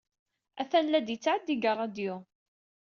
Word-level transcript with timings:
Atan 0.61 0.85
la 0.91 0.99
d-yettɛeddi 0.99 1.55
deg 1.57 1.67
ṛṛadyu. 1.75 2.15